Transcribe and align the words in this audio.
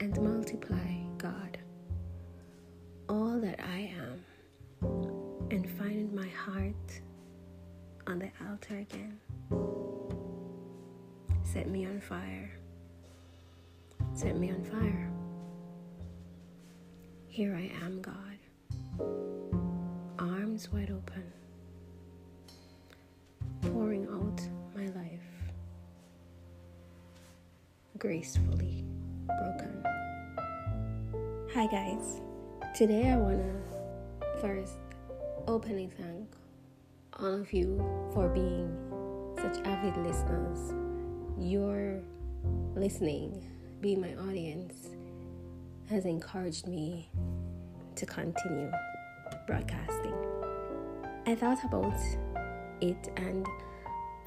and 0.00 0.18
multiply, 0.20 0.96
God, 1.18 1.58
all 3.08 3.38
that 3.38 3.60
I 3.60 3.92
am 3.94 4.24
and 5.50 5.68
find 5.78 6.12
my 6.12 6.28
heart 6.28 7.00
on 8.06 8.18
the 8.18 8.30
altar 8.48 8.78
again. 8.78 9.18
Set 11.42 11.68
me 11.68 11.84
on 11.84 12.00
fire. 12.00 12.50
Set 14.14 14.36
me 14.36 14.50
on 14.50 14.64
fire. 14.64 15.10
Here 17.28 17.54
I 17.54 17.70
am, 17.84 18.00
God, 18.00 18.38
arms 20.18 20.72
wide 20.72 20.90
open, 20.90 21.24
pouring 23.62 24.06
out 24.08 24.40
my 24.74 24.86
life, 24.86 25.20
gracefully 27.98 28.84
broken. 29.26 29.99
Hi, 31.52 31.66
guys. 31.66 32.20
Today 32.76 33.10
I 33.10 33.16
want 33.16 33.42
to 33.42 34.40
first 34.40 34.78
openly 35.48 35.90
thank 35.98 36.28
all 37.18 37.40
of 37.40 37.52
you 37.52 37.76
for 38.14 38.28
being 38.28 38.70
such 39.36 39.58
avid 39.66 39.96
listeners. 39.96 40.72
Your 41.40 42.02
listening, 42.76 43.44
being 43.80 44.00
my 44.00 44.14
audience, 44.14 44.90
has 45.88 46.04
encouraged 46.04 46.68
me 46.68 47.10
to 47.96 48.06
continue 48.06 48.70
broadcasting. 49.48 50.14
I 51.26 51.34
thought 51.34 51.64
about 51.64 51.98
it, 52.80 53.10
and 53.16 53.44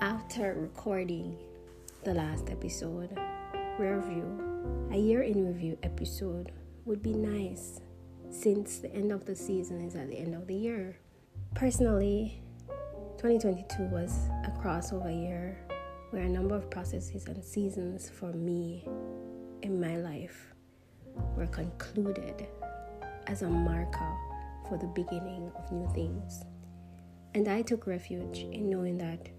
after 0.02 0.56
recording 0.60 1.38
the 2.04 2.16
last 2.16 2.50
episode, 2.50 3.18
review, 3.80 4.90
a 4.92 4.98
year 4.98 5.22
in 5.24 5.48
review 5.48 5.78
episode 5.84 6.52
would 6.86 7.02
be 7.02 7.14
nice 7.14 7.80
since 8.30 8.80
the 8.80 8.94
end 8.94 9.12
of 9.12 9.26
the 9.26 9.36
season 9.36 9.80
is 9.82 9.96
at 9.96 10.10
the 10.10 10.18
end 10.18 10.36
of 10.36 10.48
the 10.48 10.56
year. 10.56 10.98
Personally, 11.56 12.42
2022 13.18 13.84
was 13.84 14.28
a 14.44 14.52
crossover 14.62 15.12
year 15.12 15.58
where 16.10 16.24
a 16.24 16.30
number 16.30 16.56
of 16.56 16.70
processes 16.70 17.26
and 17.28 17.44
seasons 17.44 18.10
for 18.10 18.34
me 18.34 18.88
in 19.62 19.80
my 19.80 19.98
life 19.98 20.54
were 21.38 21.48
concluded 21.48 22.48
as 23.28 23.44
a 23.44 23.50
marker 23.50 24.18
for 24.68 24.78
the 24.78 24.88
beginning 24.88 25.52
of 25.56 25.72
new 25.72 25.88
things. 25.94 26.44
And 27.34 27.48
I 27.48 27.62
took 27.62 27.88
refuge 27.88 28.40
in 28.40 28.70
knowing 28.70 28.98
that 28.98 29.30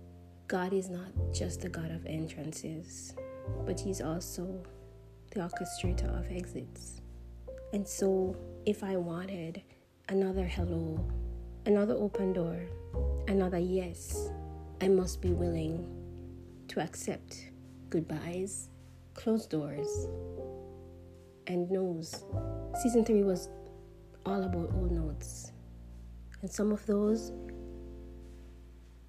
God 0.48 0.72
is 0.72 0.88
not 0.88 1.12
just 1.32 1.60
the 1.60 1.68
God 1.68 1.90
of 1.90 2.06
entrances, 2.06 3.14
but 3.66 3.78
He's 3.78 4.00
also 4.00 4.62
the 5.30 5.40
orchestrator 5.40 6.18
of 6.18 6.30
exits. 6.30 7.00
And 7.74 7.88
so, 7.88 8.36
if 8.66 8.84
I 8.84 8.96
wanted 8.96 9.60
another 10.08 10.44
hello, 10.44 11.04
another 11.66 11.94
open 11.94 12.32
door, 12.32 12.56
another 13.26 13.58
yes, 13.58 14.30
I 14.80 14.86
must 14.86 15.20
be 15.20 15.32
willing 15.32 15.84
to 16.68 16.80
accept 16.80 17.50
goodbyes, 17.90 18.68
closed 19.14 19.50
doors, 19.50 20.06
and 21.48 21.68
no's. 21.68 22.24
Season 22.80 23.04
3 23.04 23.24
was 23.24 23.48
all 24.24 24.44
about 24.44 24.70
old 24.76 24.92
notes. 24.92 25.50
And 26.42 26.52
some 26.52 26.70
of 26.70 26.86
those 26.86 27.32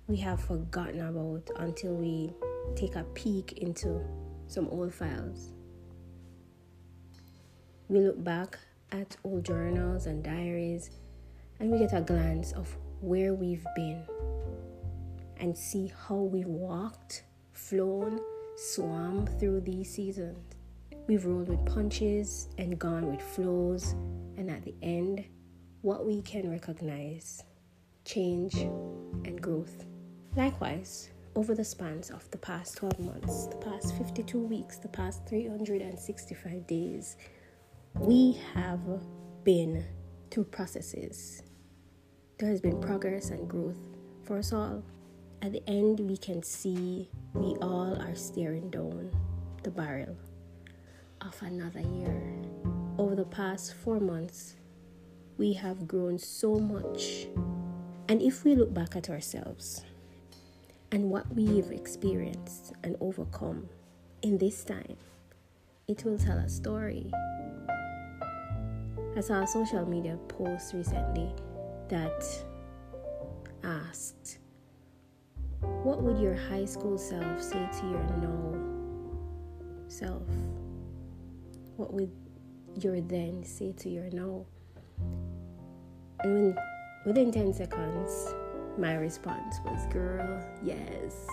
we 0.07 0.17
have 0.17 0.41
forgotten 0.41 1.01
about 1.01 1.47
until 1.57 1.93
we 1.93 2.33
take 2.75 2.95
a 2.95 3.03
peek 3.13 3.59
into 3.59 4.01
some 4.47 4.67
old 4.69 4.91
files. 4.91 5.54
We 7.87 7.99
look 7.99 8.23
back 8.23 8.57
at 8.91 9.15
old 9.23 9.45
journals 9.45 10.07
and 10.07 10.23
diaries 10.23 10.89
and 11.59 11.71
we 11.71 11.77
get 11.77 11.93
a 11.93 12.01
glance 12.01 12.51
of 12.53 12.75
where 13.01 13.33
we've 13.33 13.65
been 13.75 14.03
and 15.37 15.55
see 15.55 15.91
how 16.07 16.15
we've 16.15 16.47
walked, 16.47 17.23
flown, 17.51 18.19
swam 18.55 19.27
through 19.39 19.61
these 19.61 19.93
seasons. 19.93 20.37
We've 21.07 21.25
rolled 21.25 21.49
with 21.49 21.63
punches 21.65 22.47
and 22.57 22.79
gone 22.79 23.11
with 23.11 23.21
flows, 23.21 23.91
and 24.37 24.49
at 24.49 24.63
the 24.63 24.73
end, 24.81 25.23
what 25.81 26.05
we 26.05 26.23
can 26.23 26.49
recognize 26.49 27.43
change 28.05 28.55
and 28.55 29.39
growth. 29.39 29.85
Likewise, 30.35 31.11
over 31.35 31.53
the 31.53 31.63
spans 31.63 32.09
of 32.09 32.29
the 32.31 32.37
past 32.39 32.77
12 32.77 32.99
months, 32.99 33.45
the 33.47 33.57
past 33.57 33.95
52 33.97 34.39
weeks, 34.39 34.77
the 34.77 34.87
past 34.87 35.27
365 35.27 36.65
days, 36.65 37.17
we 37.99 38.37
have 38.53 38.81
been 39.43 39.85
through 40.29 40.43
processes. 40.45 41.43
There 42.37 42.49
has 42.49 42.59
been 42.59 42.81
progress 42.81 43.29
and 43.29 43.47
growth 43.47 43.77
for 44.23 44.37
us 44.37 44.51
all. 44.51 44.83
At 45.41 45.53
the 45.53 45.63
end, 45.69 46.01
we 46.01 46.17
can 46.17 46.43
see 46.43 47.09
we 47.33 47.55
all 47.61 47.99
are 48.01 48.15
staring 48.15 48.69
down 48.69 49.11
the 49.63 49.71
barrel 49.71 50.17
of 51.21 51.41
another 51.41 51.79
year. 51.79 52.21
Over 52.97 53.15
the 53.15 53.25
past 53.25 53.73
four 53.75 53.99
months, 53.99 54.55
we 55.37 55.53
have 55.53 55.87
grown 55.87 56.19
so 56.19 56.59
much. 56.59 57.27
And 58.09 58.21
if 58.21 58.43
we 58.43 58.55
look 58.55 58.73
back 58.73 58.95
at 58.95 59.09
ourselves 59.09 59.83
and 60.91 61.09
what 61.09 61.33
we've 61.33 61.71
experienced 61.71 62.73
and 62.83 62.97
overcome 62.99 63.69
in 64.21 64.37
this 64.37 64.63
time, 64.63 64.97
it 65.87 66.03
will 66.03 66.17
tell 66.17 66.37
a 66.37 66.49
story 66.49 67.11
I 69.17 69.21
saw 69.21 69.43
a 69.43 69.47
social 69.47 69.85
media 69.85 70.17
post 70.27 70.73
recently 70.73 71.33
that 71.87 72.21
asked, 73.63 74.39
What 75.61 76.03
would 76.03 76.19
your 76.19 76.35
high 76.35 76.65
school 76.65 76.97
self 76.97 77.41
say 77.41 77.65
to 77.79 77.87
your 77.87 78.03
now 78.21 78.45
self? 79.87 80.27
What 81.77 81.93
would 81.93 82.11
your 82.81 82.99
then 82.99 83.41
say 83.45 83.71
to 83.71 83.89
your 83.89 84.09
now? 84.11 84.45
And 86.19 86.33
when, 86.33 86.57
within 87.05 87.31
10 87.31 87.53
seconds, 87.53 88.33
my 88.77 88.95
response 88.95 89.55
was, 89.63 89.85
Girl, 89.93 90.43
yes. 90.61 91.25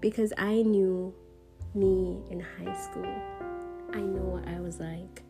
Because 0.00 0.32
I 0.38 0.62
knew 0.62 1.12
me 1.74 2.22
in 2.30 2.38
high 2.38 2.80
school. 2.80 3.12
I 3.92 3.98
know 3.98 4.22
what 4.22 4.46
I 4.46 4.60
was 4.60 4.78
like 4.78 5.24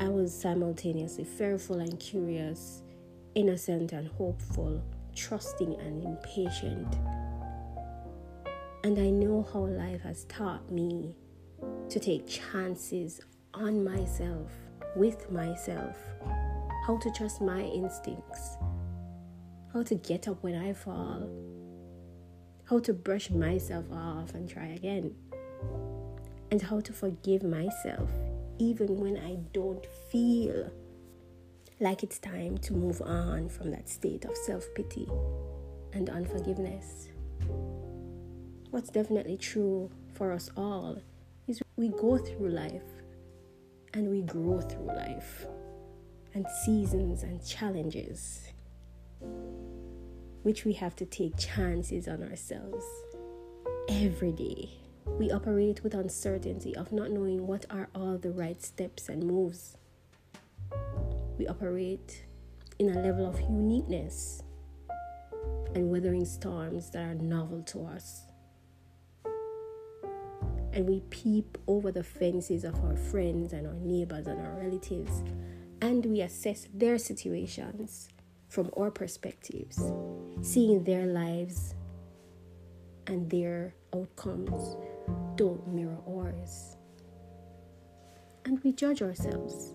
I 0.00 0.08
was 0.08 0.32
simultaneously 0.32 1.24
fearful 1.24 1.80
and 1.80 2.00
curious, 2.00 2.82
innocent 3.34 3.92
and 3.92 4.08
hopeful, 4.08 4.82
trusting 5.14 5.78
and 5.78 6.02
impatient. 6.02 6.96
And 8.82 8.98
I 8.98 9.10
know 9.10 9.46
how 9.52 9.66
life 9.66 10.00
has 10.00 10.24
taught 10.24 10.72
me 10.72 11.14
to 11.90 12.00
take 12.00 12.26
chances 12.26 13.20
on 13.52 13.84
myself, 13.84 14.50
with 14.96 15.30
myself, 15.30 15.98
how 16.86 16.96
to 16.96 17.10
trust 17.10 17.42
my 17.42 17.60
instincts, 17.60 18.56
how 19.74 19.82
to 19.82 19.94
get 19.96 20.28
up 20.28 20.42
when 20.42 20.54
I 20.54 20.72
fall, 20.72 21.28
how 22.64 22.78
to 22.78 22.94
brush 22.94 23.28
myself 23.28 23.84
off 23.92 24.32
and 24.32 24.48
try 24.48 24.68
again, 24.68 25.14
and 26.50 26.62
how 26.62 26.80
to 26.80 26.92
forgive 26.94 27.42
myself 27.42 28.08
even 28.60 28.98
when 29.00 29.16
I 29.16 29.36
don't 29.54 29.84
feel 30.12 30.70
like 31.80 32.02
it's 32.02 32.18
time 32.18 32.58
to 32.58 32.74
move 32.74 33.00
on 33.00 33.48
from 33.48 33.70
that 33.70 33.88
state 33.88 34.26
of 34.26 34.36
self 34.36 34.66
pity 34.74 35.08
and 35.94 36.10
unforgiveness. 36.10 37.08
What's 38.70 38.90
definitely 38.90 39.38
true 39.38 39.90
for 40.12 40.30
us 40.30 40.50
all 40.56 40.98
is 41.48 41.62
we 41.76 41.88
go 41.88 42.18
through 42.18 42.50
life 42.50 42.82
and 43.94 44.10
we 44.10 44.22
grow 44.22 44.60
through 44.60 44.88
life 44.88 45.46
and 46.34 46.46
seasons 46.64 47.22
and 47.22 47.44
challenges, 47.44 48.46
which 50.42 50.66
we 50.66 50.74
have 50.74 50.94
to 50.96 51.06
take 51.06 51.36
chances 51.38 52.06
on 52.06 52.22
ourselves 52.22 52.84
every 53.88 54.32
day. 54.32 54.68
We 55.06 55.30
operate 55.30 55.82
with 55.82 55.94
uncertainty 55.94 56.74
of 56.76 56.92
not 56.92 57.10
knowing 57.10 57.46
what 57.46 57.66
are 57.70 57.88
all 57.94 58.18
the 58.18 58.30
right 58.30 58.62
steps 58.62 59.08
and 59.08 59.22
moves. 59.22 59.76
We 61.38 61.46
operate 61.46 62.24
in 62.78 62.90
a 62.90 63.00
level 63.00 63.26
of 63.26 63.40
uniqueness 63.40 64.42
and 65.74 65.90
weathering 65.90 66.24
storms 66.24 66.90
that 66.90 67.02
are 67.02 67.14
novel 67.14 67.62
to 67.62 67.86
us. 67.86 68.22
And 70.72 70.88
we 70.88 71.00
peep 71.10 71.58
over 71.66 71.90
the 71.92 72.04
fences 72.04 72.64
of 72.64 72.74
our 72.84 72.96
friends 72.96 73.52
and 73.52 73.66
our 73.66 73.74
neighbors 73.74 74.26
and 74.26 74.40
our 74.40 74.54
relatives, 74.54 75.22
and 75.80 76.04
we 76.06 76.20
assess 76.20 76.68
their 76.72 76.96
situations 76.96 78.08
from 78.48 78.70
our 78.76 78.90
perspectives, 78.90 79.80
seeing 80.42 80.84
their 80.84 81.06
lives 81.06 81.74
and 83.06 83.28
their 83.30 83.74
outcomes 83.94 84.76
don't 85.36 85.66
mirror 85.68 85.98
ours. 86.08 86.76
and 88.44 88.62
we 88.64 88.72
judge 88.72 89.02
ourselves 89.02 89.74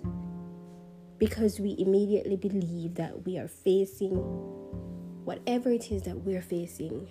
because 1.18 1.60
we 1.60 1.76
immediately 1.80 2.36
believe 2.36 2.96
that 2.96 3.26
we 3.26 3.38
are 3.38 3.48
facing 3.48 4.16
whatever 5.24 5.70
it 5.72 5.92
is 5.92 6.04
that 6.04 6.18
we're 6.18 6.42
facing 6.42 7.08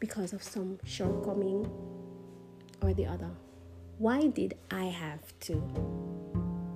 because 0.00 0.32
of 0.32 0.42
some 0.42 0.78
shortcoming 0.84 1.70
or 2.82 2.94
the 2.94 3.06
other. 3.06 3.30
Why 3.98 4.28
did 4.28 4.54
I 4.70 4.84
have 4.84 5.38
to 5.40 5.54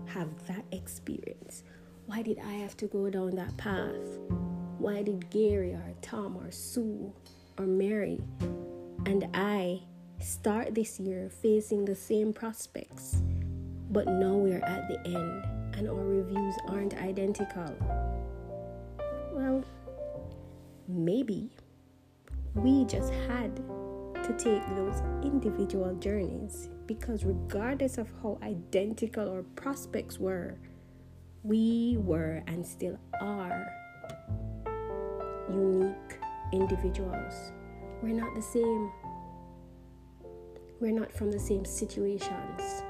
have 0.06 0.28
that 0.48 0.64
experience? 0.72 1.62
Why 2.06 2.22
did 2.22 2.38
I 2.40 2.52
have 2.54 2.76
to 2.78 2.86
go 2.86 3.08
down 3.10 3.36
that 3.36 3.56
path? 3.56 4.18
Why 4.78 5.02
did 5.02 5.30
Gary 5.30 5.72
or 5.72 5.94
Tom 6.02 6.36
or 6.36 6.50
Sue 6.50 7.12
or 7.58 7.66
Mary 7.66 8.20
and 9.06 9.28
I 9.34 9.82
start 10.20 10.74
this 10.74 11.00
year 11.00 11.30
facing 11.30 11.84
the 11.84 11.94
same 11.94 12.32
prospects, 12.32 13.22
but 13.90 14.06
now 14.06 14.34
we're 14.34 14.64
at 14.64 14.88
the 14.88 15.00
end 15.06 15.44
and 15.80 15.88
our 15.88 16.04
reviews 16.04 16.54
aren't 16.68 16.94
identical? 16.94 17.74
Well, 19.32 19.64
maybe 20.88 21.50
we 22.54 22.84
just 22.84 23.12
had 23.28 23.56
to 23.56 24.34
take 24.36 24.62
those 24.76 25.00
individual 25.22 25.94
journeys 25.94 26.68
because, 26.86 27.24
regardless 27.24 27.96
of 27.96 28.08
how 28.22 28.38
identical 28.42 29.30
our 29.30 29.42
prospects 29.56 30.18
were, 30.18 30.58
we 31.42 31.96
were 31.98 32.42
and 32.46 32.66
still 32.66 32.98
are 33.20 33.66
unique 35.48 36.18
individuals. 36.52 37.52
We're 38.02 38.14
not 38.14 38.34
the 38.34 38.42
same. 38.42 38.90
We're 40.80 40.98
not 40.98 41.12
from 41.12 41.30
the 41.30 41.38
same 41.38 41.66
situations. 41.66 42.82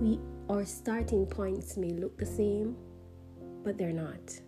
We 0.00 0.20
our 0.50 0.66
starting 0.66 1.24
points 1.24 1.78
may 1.78 1.90
look 1.90 2.18
the 2.18 2.26
same, 2.26 2.76
but 3.64 3.78
they're 3.78 3.92
not. 3.92 4.38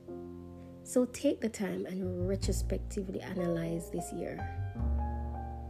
So 0.83 1.07
take 1.07 1.41
the 1.41 1.49
time 1.49 1.87
and 1.87 2.29
retrospectively 2.29 3.23
analyze 3.23 3.89
this 3.91 4.13
year. 4.13 4.37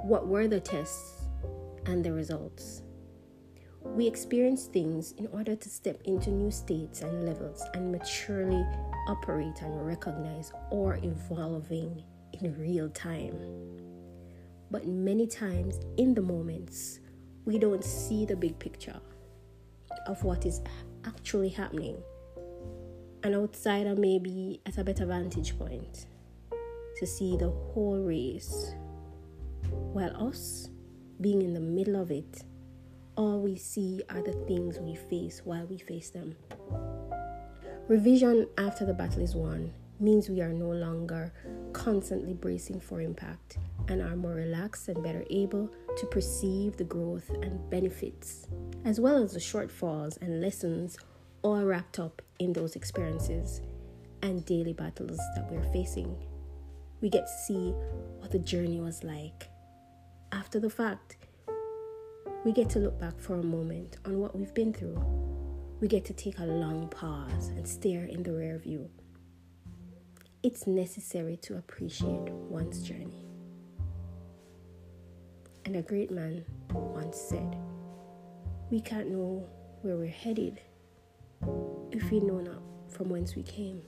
What 0.03 0.27
were 0.27 0.49
the 0.49 0.59
tests 0.59 1.29
and 1.87 2.05
the 2.05 2.13
results? 2.13 2.83
We 3.85 4.09
experience 4.09 4.65
things 4.65 5.13
in 5.13 5.29
order 5.29 5.55
to 5.55 5.69
step 5.69 6.01
into 6.05 6.31
new 6.31 6.51
states 6.51 7.03
and 7.03 7.25
levels 7.25 7.63
and 7.75 7.93
maturely 7.93 8.67
operate 9.07 9.63
and 9.63 9.87
recognize 9.87 10.53
or 10.71 10.99
evolving 11.03 12.03
in 12.43 12.59
real 12.59 12.89
time. 12.91 13.39
But 14.71 14.87
many 14.87 15.27
times 15.27 15.79
in 15.97 16.15
the 16.15 16.23
moments, 16.23 17.01
we 17.45 17.59
don't 17.59 17.85
see 17.85 18.25
the 18.25 18.37
big 18.37 18.59
picture 18.59 19.01
of 20.07 20.23
what 20.25 20.47
is 20.47 20.61
actually 21.05 21.51
happening. 21.51 21.97
An 23.23 23.35
outsider 23.35 23.95
may 23.95 24.19
be 24.19 24.61
at 24.67 24.79
a 24.79 24.85
better 24.85 25.07
vantage 25.07 25.59
point 25.59 26.07
to 26.99 27.07
see 27.07 27.37
the 27.37 27.51
whole 27.51 27.99
race, 27.99 28.75
while 29.93 30.15
us 30.29 30.69
being 31.21 31.43
in 31.43 31.55
the 31.55 31.61
middle 31.61 32.01
of 32.01 32.11
it 32.11 32.43
all 33.17 33.41
we 33.41 33.57
see 33.57 34.03
are 34.11 34.23
the 34.23 34.33
things 34.49 34.79
we 34.81 34.97
face 34.97 35.43
while 35.45 35.67
we 35.67 35.79
face 35.79 36.11
them. 36.11 36.35
Revision 37.87 38.49
after 38.59 38.85
the 38.85 38.95
battle 38.95 39.23
is 39.23 39.35
won 39.35 39.73
means 40.01 40.29
we 40.29 40.41
are 40.41 40.53
no 40.53 40.71
longer 40.71 41.33
constantly 41.73 42.35
bracing 42.35 42.81
for 42.81 43.01
impact 43.01 43.59
and 43.89 44.03
are 44.03 44.17
more 44.17 44.35
relaxed 44.35 44.89
and 44.89 45.03
better 45.03 45.25
able 45.31 45.71
to 45.97 46.07
perceive 46.07 46.77
the 46.77 46.85
growth 46.85 47.31
and 47.43 47.71
benefits, 47.71 48.47
as 48.85 49.01
well 49.01 49.23
as 49.23 49.33
the 49.33 49.39
shortfalls 49.39 50.21
and 50.21 50.41
lessons 50.41 50.97
all 51.43 51.65
wrapped 51.65 51.99
up 51.99 52.23
in 52.39 52.53
those 52.53 52.77
experiences 52.77 53.61
and 54.23 54.45
daily 54.47 54.73
battles 54.73 55.19
that 55.37 55.51
we're 55.51 55.73
facing. 55.73 56.17
We 57.01 57.11
get 57.11 57.27
to 57.27 57.43
see 57.47 57.71
what 58.19 58.31
the 58.31 58.39
journey 58.39 58.81
was 58.81 59.05
like 59.05 59.49
after 60.33 60.59
the 60.59 60.71
fact 60.71 61.17
we 62.45 62.53
get 62.53 62.69
to 62.71 62.79
look 62.79 62.99
back 62.99 63.19
for 63.19 63.35
a 63.35 63.43
moment 63.43 63.99
on 64.05 64.19
what 64.19 64.37
we've 64.37 64.53
been 64.53 64.73
through. 64.73 65.03
We 65.81 65.89
get 65.89 66.05
to 66.07 66.13
take 66.13 66.39
a 66.39 66.45
long 66.45 66.89
pause 66.89 67.49
and 67.49 67.67
stare 67.67 68.05
in 68.05 68.23
the 68.23 68.33
rear 68.33 68.59
view. 68.59 68.91
It's 70.45 70.67
necessary 70.67 71.39
to 71.39 71.57
appreciate 71.57 72.29
one's 72.29 72.83
journey. 72.83 73.25
And 75.65 75.77
a 75.77 75.81
great 75.81 76.11
man 76.11 76.45
once 76.71 77.19
said, 77.19 77.57
We 78.71 78.83
can't 78.83 79.11
know 79.11 79.49
where 79.81 79.97
we're 79.97 80.07
headed 80.07 80.61
if 81.93 82.11
we 82.11 82.21
know 82.21 82.41
not 82.41 82.61
from 82.91 83.09
whence 83.09 83.35
we 83.35 83.43
came. 83.43 83.81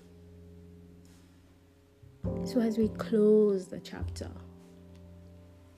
So, 2.45 2.61
as 2.61 2.79
we 2.79 2.89
close 2.89 3.67
the 3.67 3.81
chapter 3.81 4.31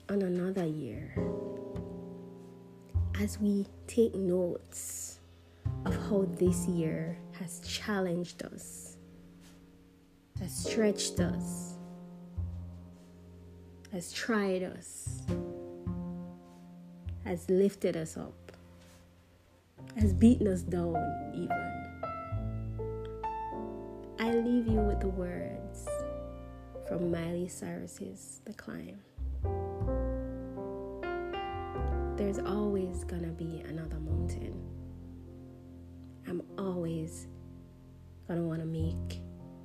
on 0.07 0.21
another 0.21 0.65
year, 0.65 1.13
as 3.19 3.37
we 3.37 3.67
take 3.85 4.15
notes 4.15 5.19
of 5.83 5.93
how 6.07 6.25
this 6.39 6.67
year 6.67 7.17
has 7.33 7.59
challenged 7.67 8.43
us, 8.43 8.88
has 10.39 10.55
stretched 10.55 11.19
us, 11.19 11.75
has 13.91 14.11
tried 14.13 14.63
us, 14.63 15.21
has 17.25 17.49
lifted 17.49 17.97
us 17.97 18.17
up, 18.17 18.51
has 19.97 20.13
beaten 20.13 20.47
us 20.47 20.61
down, 20.61 20.95
even. 21.35 21.65
I 24.19 24.31
leave 24.33 24.67
you 24.67 24.79
with 24.79 24.99
the 24.99 25.09
words 25.09 25.87
from 26.87 27.11
Miley 27.11 27.47
Cyrus's 27.47 28.41
The 28.45 28.53
Climb 28.53 28.99
there's 32.19 32.39
always 32.39 33.05
gonna 33.05 33.31
be 33.31 33.63
another 33.69 33.97
mountain. 33.97 34.53
I'm 36.27 36.43
always 36.57 37.27
gonna 38.27 38.43
wanna 38.43 38.65
make 38.65 39.21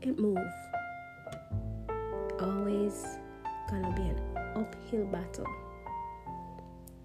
it 0.06 0.19
move. 0.19 0.39
Always 2.41 3.19
gonna 3.70 3.93
be 3.96 4.03
an 4.03 4.20
uphill 4.55 5.06
battle. 5.06 5.46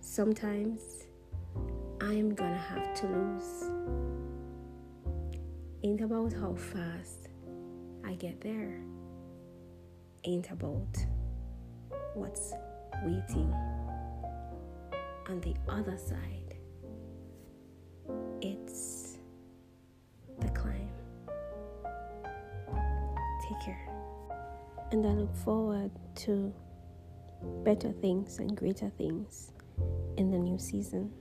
Sometimes 0.01 0.81
I'm 2.01 2.35
gonna 2.35 2.57
have 2.57 2.93
to 2.95 3.07
lose. 3.07 3.69
Ain't 5.83 6.01
about 6.01 6.33
how 6.33 6.55
fast 6.55 7.29
I 8.05 8.15
get 8.15 8.41
there, 8.41 8.81
ain't 10.25 10.51
about 10.51 10.97
what's 12.15 12.53
waiting 13.05 13.53
on 15.29 15.39
the 15.39 15.55
other 15.69 15.97
side, 15.97 16.57
it's 18.41 18.98
Take 23.49 23.61
care. 23.61 23.89
And 24.91 25.05
I 25.05 25.09
look 25.09 25.35
forward 25.35 25.89
to 26.17 26.53
better 27.63 27.91
things 27.91 28.37
and 28.37 28.55
greater 28.55 28.89
things 28.89 29.51
in 30.17 30.29
the 30.29 30.37
new 30.37 30.59
season 30.59 31.11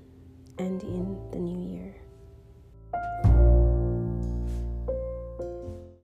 and 0.59 0.83
in 0.83 1.31
the 1.31 1.39
new 1.39 1.75
year. 1.75 1.95